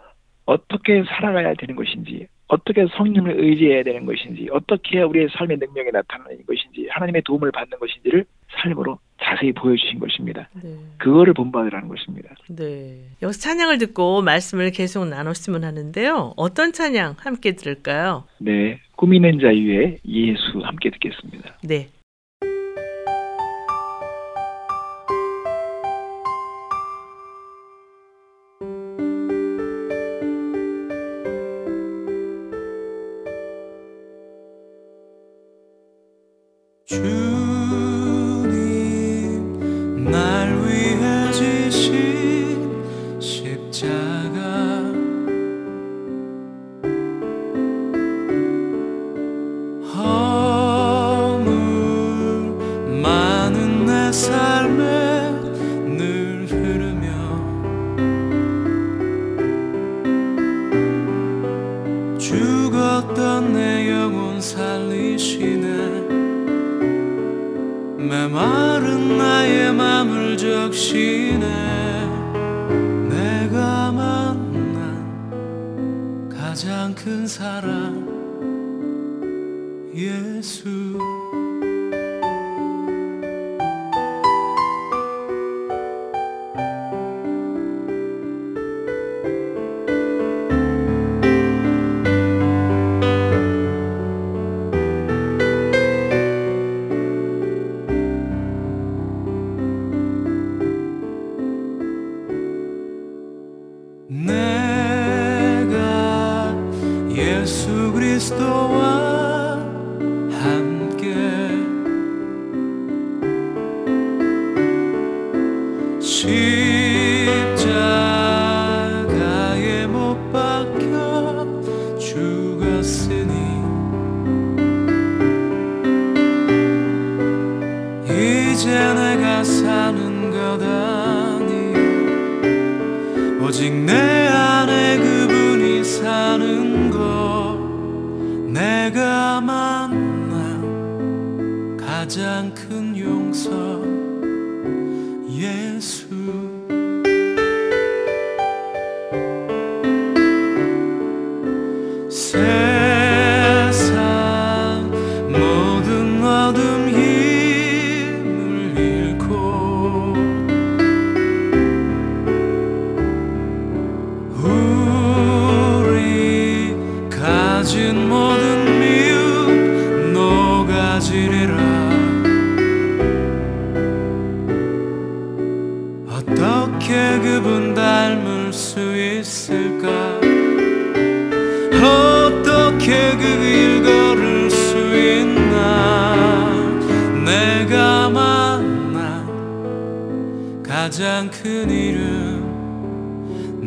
[0.45, 6.87] 어떻게 살아가야 되는 것인지 어떻게 성령을 의지해야 되는 것인지 어떻게 우리의 삶의 능력이 나타나는 것인지
[6.89, 8.25] 하나님의 도움을 받는 것인지를
[8.61, 10.49] 삶으로 자세히 보여주신 것입니다.
[10.61, 10.75] 네.
[10.97, 12.35] 그거를 본받으라는 것입니다.
[12.49, 12.99] 네.
[13.21, 16.33] 여기서 찬양을 듣고 말씀을 계속 나눴으면 하는데요.
[16.35, 18.25] 어떤 찬양 함께 들을까요?
[18.37, 21.57] 네, 꾸미는 자유의 예수 함께 듣겠습니다.
[21.63, 21.87] 네.
[80.05, 80.99] 예수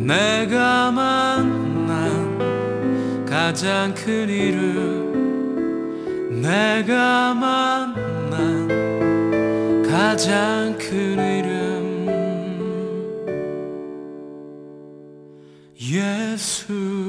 [0.09, 2.39] 내가 만난
[3.27, 5.11] 가장 큰 이름
[6.41, 8.67] 내가 만난
[9.87, 12.09] 가장 큰 이름
[15.79, 17.08] 예수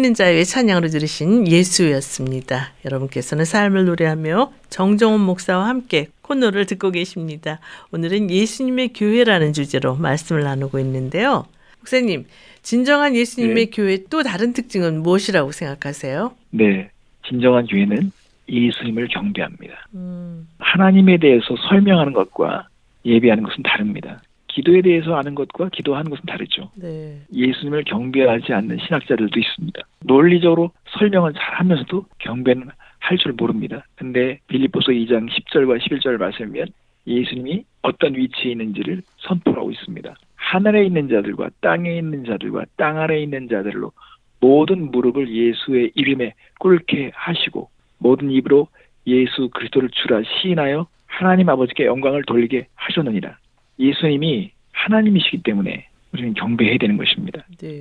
[0.00, 2.72] 있는 자유의 찬양으로 들으신 예수였습니다.
[2.86, 7.60] 여러분께서는 삶을 노래하며 정정훈 목사와 함께 코너를 듣고 계십니다.
[7.92, 11.44] 오늘은 예수님의 교회라는 주제로 말씀을 나누고 있는데요.
[11.80, 12.24] 목사님,
[12.62, 16.32] 진정한 예수님의 교회 또 다른 특징은 무엇이라고 생각하세요?
[16.52, 16.90] 네,
[17.28, 18.10] 진정한 교회는
[18.48, 19.86] 예수님을 경배합니다.
[19.94, 22.68] 음, 하나님에 대해서 설명하는 것과
[23.04, 24.22] 예배하는 것은 다릅니다.
[24.52, 26.70] 기도에 대해서 아는 것과 기도하는 것은 다르죠.
[26.74, 27.20] 네.
[27.32, 29.80] 예수님을 경배하지 않는 신학자들도 있습니다.
[30.04, 32.68] 논리적으로 설명은 잘 하면서도 경배는
[33.00, 33.84] 할 줄 모릅니다.
[33.96, 36.68] 근데 빌립보서 2장 10절과 11절 말씀이면
[37.06, 40.14] 예수님이 어떤 위치에 있는지를 선포하고 있습니다.
[40.36, 43.92] 하늘에 있는 자들과 땅에 있는 자들과 땅 아래에 있는 자들로
[44.40, 48.68] 모든 무릎을 예수의 이름에 꿇게 하시고 모든 입으로
[49.06, 53.36] 예수 그리스도를 주라 시인하여 하나님 아버지께 영광을 돌리게 하셨느니라.
[53.80, 57.44] 예수님이 하나님이시기 때문에 우리는 경배해야 되는 것입니다.
[57.58, 57.80] 네.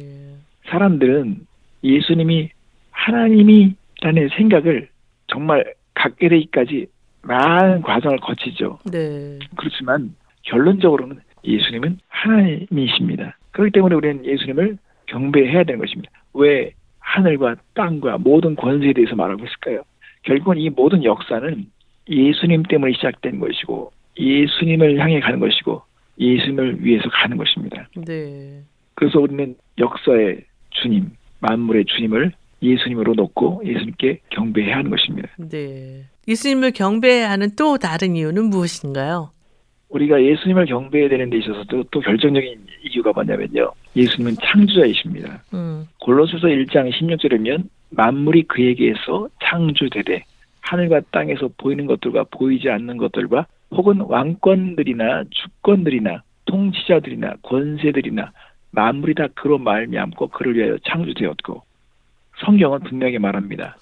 [0.68, 1.45] 사람들은
[1.84, 2.50] 예수님이
[2.91, 4.89] 하나님이라는 생각을
[5.28, 6.88] 정말 갖게 되기까지
[7.22, 8.80] 많은 과정을 거치죠.
[8.91, 9.39] 네.
[9.56, 13.38] 그렇지만 결론적으로는 예수님은 하나님이십니다.
[13.52, 14.78] 그렇기 때문에 우리는 예수님을
[15.08, 16.12] 경배해야 되는 것입니다.
[16.34, 19.84] 왜 하늘과 땅과 모든 권세에 대해서 말하고 있을까요?
[20.24, 21.66] 결국은 이 모든 역사는
[22.08, 25.82] 예수님 때문에 시작된 것이고 예수님을 향해 가는 것이고
[26.20, 27.88] 예수님을 위해서 가는 것입니다.
[27.96, 28.62] 네.
[28.96, 30.42] 그래서 우리는 역사의
[30.72, 35.30] 주님, 만물의 주님을 예수님으로 놓고 예수님께 경배해야 하는 것입니다.
[35.38, 36.04] 네.
[36.28, 39.32] 예수님을 경배하는 또 다른 이유는 무엇인가요?
[39.90, 43.72] 우리가 예수님을 경배해야 되는 데 있어서도 또 결정적인 이유가 뭐냐면요.
[43.96, 45.44] 예수님은 창조자이십니다.
[45.54, 45.88] 음.
[46.02, 50.24] 골로새서 1장 16절이면 만물이 그에게서 창조되되
[50.62, 58.32] 하늘과 땅에서 보이는 것들과 보이지 않는 것들과 혹은 왕권들이나 주권들이나 통치자들이나 권세들이나
[58.72, 61.64] 만물이 다 그로 말미암고 그를 위하여 창조되었고
[62.45, 63.78] 성경은 분명히 말합니다.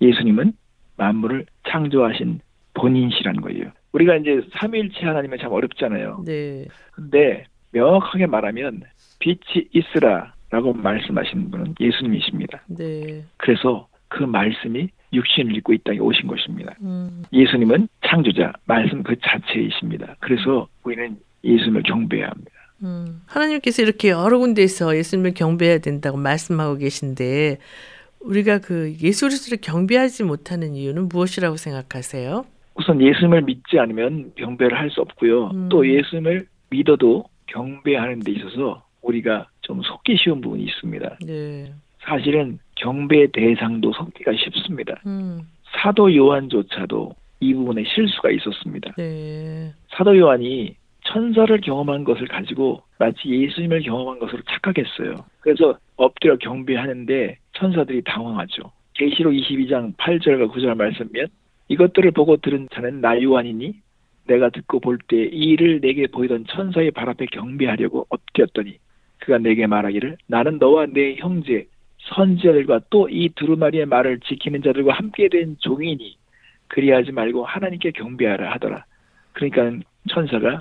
[0.00, 0.52] 예수님은
[0.96, 2.40] 만물을 창조하신
[2.74, 3.72] 본인이시라는 거예요.
[3.92, 6.22] 우리가 이제 삼위일체 하나님은 참 어렵잖아요.
[6.24, 6.66] 네.
[6.92, 8.82] 근데 명확하게 말하면
[9.18, 12.62] 빛이 있으라라고 말씀하신 분은 예수님이십니다.
[12.68, 13.24] 네.
[13.36, 16.74] 그래서 그 말씀이 육신을 입고 이 땅에 오신 것입니다.
[16.82, 17.22] 음.
[17.32, 20.16] 예수님은 창조자, 말씀 그 자체이십니다.
[20.20, 22.50] 그래서 우리는 예수님을 경배해야 합니다.
[22.82, 23.22] 음.
[23.26, 27.58] 하나님께서 이렇게 여러 군데에서 예수님을 경배해야 된다고 말씀하고 계신데
[28.20, 32.44] 우리가 그 예수 그리스도를 경배하지 못하는 이유는 무엇이라고 생각하세요?
[32.74, 35.50] 우선 예수님을 믿지 않으면 경배를 할 수 없고요.
[35.52, 35.68] 음.
[35.70, 41.18] 또 예수님을 믿어도 경배하는 데 있어서 우리가 좀 속기 쉬운 부분이 있습니다.
[41.26, 41.72] 네.
[42.04, 45.00] 사실은 경배의 대상도 속기가 쉽습니다.
[45.06, 45.40] 음.
[45.82, 48.92] 사도 요한조차도 이 부분에 실수가 있었습니다.
[48.96, 49.72] 네.
[49.90, 50.74] 사도 요한이
[51.04, 55.24] 천사를 경험한 것을 가지고 마치 예수님을 경험한 것으로 착각했어요.
[55.40, 58.70] 그래서 엎드려 경배하는데 천사들이 당황하죠.
[58.94, 61.28] 계시록 22장 8절과 9절 말씀면
[61.68, 63.74] 이것들을 보고 들은 자는 나 요한이니
[64.26, 68.78] 내가 듣고 볼 때이 일을 내게 보이던 천사의 발 앞에 경배하려고 엎드렸더니
[69.18, 71.66] 그가 내게 말하기를 나는 너와 내 형제
[72.14, 76.16] 선지자들과 또 이 두루마리의 말을 지키는 자들과 함께 된 종이니
[76.68, 78.84] 그리하지 말고 하나님께 경배하라 하더라.
[79.32, 80.60] 그러니까 천사가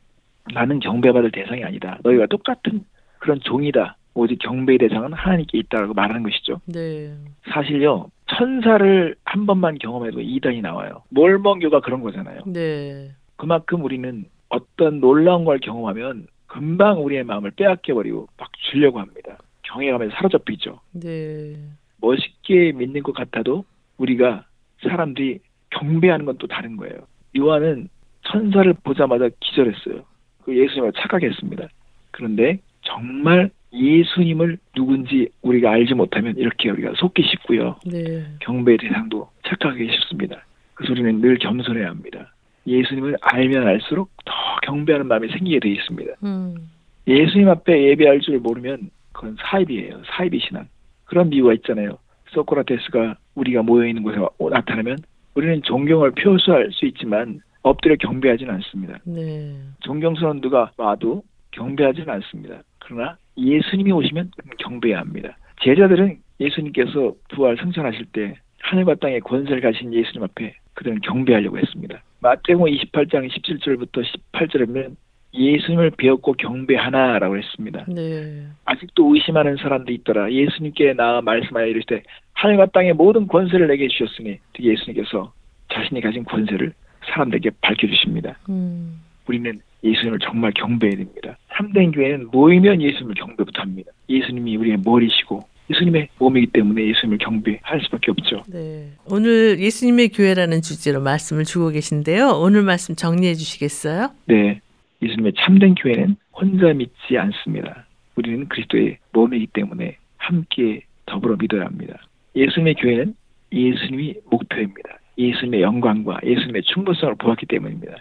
[0.53, 1.97] 나는 경배받을 대상이 아니다.
[2.03, 2.83] 너희가 똑같은
[3.19, 3.97] 그런 종이다.
[4.13, 6.59] 오직 경배의 대상은 하나님께 있다라고 말하는 것이죠.
[6.65, 7.13] 네.
[7.51, 8.09] 사실요.
[8.27, 11.03] 천사를 한 번만 경험해도 이단이 나와요.
[11.09, 12.41] 몰몬교가 그런 거잖아요.
[12.47, 13.11] 네.
[13.35, 19.37] 그만큼 우리는 어떤 놀라운 걸 경험하면 금방 우리의 마음을 빼앗겨 버리고 막 주려고 합니다.
[19.67, 20.79] 경외감에 사로잡히죠.
[20.93, 21.55] 네.
[22.01, 23.65] 멋있게 믿는 것 같아도
[23.97, 24.45] 우리가
[24.83, 25.39] 사람들이
[25.71, 26.95] 경배하는 건 또 다른 거예요.
[27.35, 27.89] 요한은
[28.23, 30.03] 천사를 보자마자 기절했어요.
[30.43, 31.67] 그 예수님을 착각했습니다.
[32.11, 37.77] 그런데 정말 예수님을 누군지 우리가 알지 못하면 이렇게 우리가 속기 쉽고요.
[37.85, 38.25] 네.
[38.39, 40.45] 경배의 대상도 착각하기 쉽습니다.
[40.73, 42.33] 그래서 우리는 늘 겸손해야 합니다.
[42.65, 46.13] 예수님을 알면 알수록 더 경배하는 마음이 생기게 되어 있습니다.
[46.23, 46.69] 음.
[47.07, 50.01] 예수님 앞에 예배할 줄 모르면 그건 사입이에요.
[50.05, 50.67] 사입이 신앙.
[51.05, 51.97] 그런 비유가 있잖아요.
[52.27, 54.97] 소크라테스가 우리가 모여 있는 곳에 와- 나타나면
[55.33, 58.99] 우리는 존경을 표수할 수 있지만 엎드려 경배하지는 않습니다.
[59.05, 59.55] 네.
[59.79, 62.61] 존경스러운 누가 와도 경배하지는 않습니다.
[62.79, 65.35] 그러나 예수님이 오시면 경배해야 합니다.
[65.63, 72.01] 제자들은 예수님께서 부활 승천하실 때 하늘과 땅의 권세를 가신 예수님 앞에 그들은 경배하려고 했습니다.
[72.19, 74.95] 마태복음 28장 17절부터 18절에 보면
[75.33, 77.85] 예수님을 배웠고 경배하나라고 했습니다.
[77.87, 78.45] 네.
[78.65, 80.31] 아직도 의심하는 사람도 있더라.
[80.31, 82.03] 예수님께 나아 말씀하여 이르시되
[82.33, 85.33] 하늘과 땅의 모든 권세를 내게 주셨으니 예수님께서
[85.73, 86.73] 자신이 가진 권세를
[87.07, 88.37] 사람들에게 밝혀주십니다.
[88.49, 89.01] 음.
[89.27, 91.37] 우리는 예수님을 정말 경배해야 됩니다.
[91.55, 93.91] 참된 교회는 모이면 예수님을 경배부터 합니다.
[94.09, 98.43] 예수님이 우리의 머리시고 예수님의 몸이기 때문에 예수님을 경배할 수밖에 없죠.
[98.47, 98.89] 네.
[99.05, 102.39] 오늘 예수님의 교회라는 주제로 말씀을 주고 계신데요.
[102.41, 104.11] 오늘 말씀 정리해 주시겠어요?
[104.25, 104.61] 네,
[105.01, 107.85] 예수님의 참된 교회는 혼자 믿지 않습니다.
[108.15, 111.99] 우리는 그리스도의 몸이기 때문에 함께 더불어 믿어야 합니다.
[112.35, 113.15] 예수님의 교회는
[113.51, 114.99] 예수님이 목표입니다.
[115.17, 117.95] 예수님의 영광과 예수님의 충분성을 보았기 때문입니다.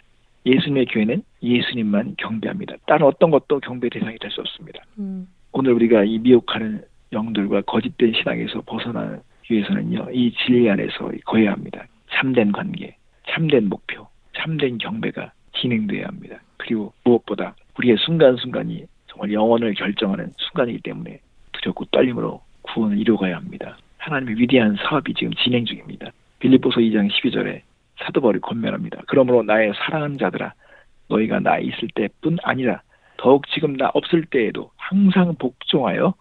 [0.45, 2.77] 예수님의 교회는 예수님만 경배합니다.
[2.87, 4.81] 다른 어떤 것도 경배 대상이 될 수 없습니다.
[4.99, 5.27] 음.
[5.53, 6.83] 오늘 우리가 이 미혹하는
[7.13, 11.87] 영들과 거짓된 신앙에서 벗어나기 위해서는요, 이 진리 안에서 거해야 합니다.
[12.13, 12.97] 참된 관계,
[13.29, 16.41] 참된 목표, 참된 경배가 진행돼야 합니다.
[16.57, 21.21] 그리고 무엇보다 우리의 순간순간이 정말 영혼을 결정하는 순간이기 때문에
[21.53, 23.79] 두렵고 떨림으로 구원을 이루어가야 합니다.
[23.99, 26.11] 하나님의 위대한 사업이 지금 진행 중입니다.
[26.39, 27.63] 빌립보서 2장 12절에
[27.99, 29.03] 사도 바울이 권면합니다.
[29.07, 30.53] 그러므로 나의 사랑하는 자들아
[31.09, 32.83] 너희가 나 있을 때뿐 아니라
[33.17, 36.15] 더욱 지금 나 없을 때에도 항상 복종하여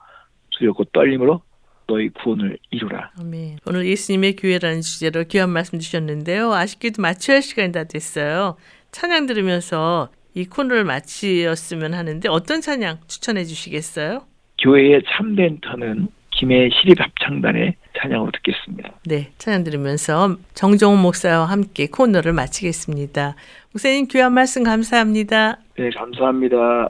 [0.51, 1.41] 두렵고 떨림으로
[1.87, 3.11] 너희 구원을 이루라.
[3.19, 3.59] 아멘.
[3.67, 6.51] 오늘 예수님의 교회라는 주제로 귀한 말씀 주셨는데요.
[6.53, 8.57] 아쉽게도 마쳐야 할 시간이 다 됐어요.
[8.95, 14.21] 찬양 들으면서 이 코너를 마치었으면 하는데 어떤 찬양 추천해 주시겠어요?
[14.63, 18.93] 교회의 참된 터는 김해 시립합창단의 찬양으로 듣겠습니다.
[19.05, 23.35] 네, 찬양 들으면서 정종호 목사와 함께 코너를 마치겠습니다.
[23.73, 25.57] 목사님 귀한 말씀 감사합니다.
[25.77, 26.89] 네, 감사합니다.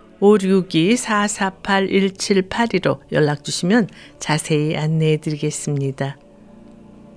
[0.21, 6.17] 562-448-1782로 연락 주시면 자세히 안내해 드리겠습니다.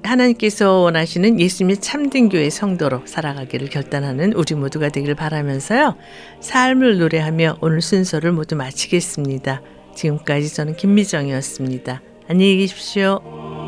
[0.03, 5.97] 하나님께서 원하시는 예수님의 참된 교회 성도로 살아가기를 결단하는 우리 모두가 되길 바라면서요.
[6.41, 9.63] 삶을 노래하며 오늘 순서를 모두 마치겠습니다.
[9.95, 12.03] 지금까지 저는 김미정이었습니다.
[12.29, 13.64] 안녕히 계십시오.